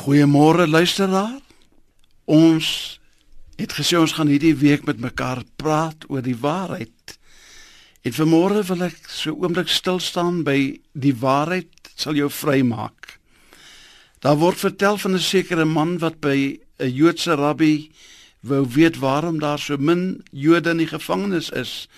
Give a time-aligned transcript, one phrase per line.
[0.00, 1.42] Goeiemôre luisteraar.
[2.24, 2.96] Ons
[3.60, 7.18] het gesê ons gaan hierdie week met mekaar praat oor die waarheid.
[8.08, 13.18] En vanmôre wil ek so oomblik stil staan by die waarheid sal jou vrymaak.
[14.24, 17.90] Daar word vertel van 'n sekere man wat by 'n Joodse rabbi
[18.40, 21.88] wou weet waarom daar so min Jode in die gevangenis is,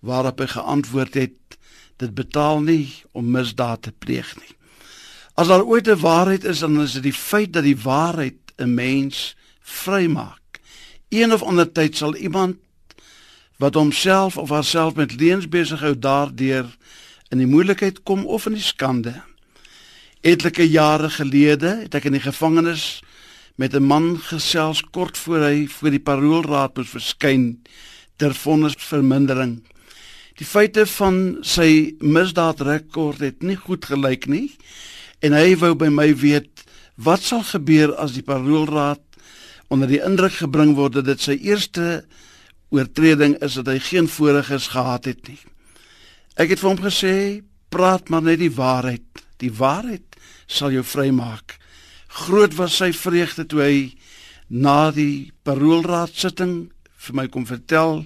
[0.00, 1.58] waarop hy geantwoord het:
[1.96, 4.56] dit betaal nie om misdaad te pleeg nie.
[5.34, 8.74] As daar ooit 'n waarheid is, dan is dit die feit dat die waarheid 'n
[8.74, 10.60] mens vrymaak.
[11.08, 12.56] Een of ander tyd sal iemand
[13.56, 16.76] wat homself of haarself met leuns besig hou daardeur
[17.28, 19.22] in die moeilikheid kom of in die skande.
[20.20, 23.02] Etlike jare gelede het ek in die gevangenis
[23.54, 27.62] met 'n man gesels kort voor hy voor die paroolraad moes verskyn
[28.16, 29.62] ter vonnisvermindering.
[30.36, 34.50] Die feite van sy misdaadrekord het nie goed gelyk nie
[35.22, 36.64] en hy wou by my weet
[37.02, 39.02] wat sal gebeur as die paroolraad
[39.72, 42.02] onder die indruk gebring word dat dit sy eerste
[42.72, 45.40] oortreding is dat hy geen voorgesters gehad het nie.
[46.40, 47.14] Ek het vir hom gesê,
[47.72, 49.24] praat maar net die waarheid.
[49.40, 50.16] Die waarheid
[50.48, 51.58] sal jou vrymaak.
[52.24, 53.76] Groot was sy vreugde toe hy
[54.48, 56.72] na die paroolraad sitting
[57.06, 58.02] vir my kom vertel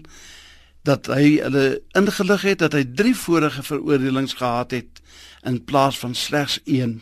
[0.86, 5.02] dat hy hulle ingelig het dat hy 3 vorige veroordelings gehad het
[5.46, 7.00] in plaas van slegs 1.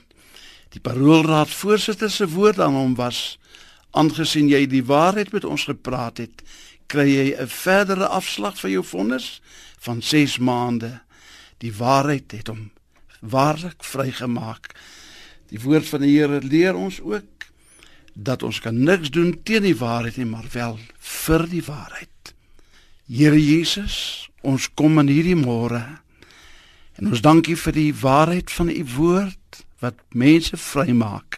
[0.74, 3.38] Die paroolraad voorsitter se woord aan hom was:
[3.90, 6.42] "Aangesien jy die waarheid met ons gepraat het,
[6.86, 9.40] kry jy 'n verdere afslag vir jou vonnis
[9.78, 11.00] van 6 maande.
[11.58, 12.70] Die waarheid het hom
[13.20, 14.74] waarlik vrygemaak."
[15.48, 17.24] Die woord van die Here leer ons ook
[18.14, 22.23] dat ons kan niks doen teen die waarheid nie, maar wel vir die waarheid.
[23.04, 25.82] Here Jesus, ons kom in hierdie môre
[26.96, 31.36] en ons dankie vir die waarheid van u woord wat mense vrymaak.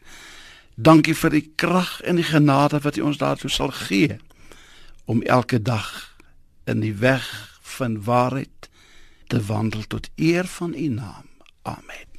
[0.76, 4.18] Dankie vir die krag en die genade wat U ons daartoe sal gee
[5.10, 5.88] om elke dag
[6.70, 7.26] in die weg
[7.76, 8.70] van waarheid
[9.32, 11.26] te wandel tot eer van U naam.
[11.62, 12.15] Amen.